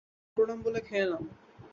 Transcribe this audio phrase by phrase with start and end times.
[0.37, 1.23] প্রণাম বলে খেয়ে নাও।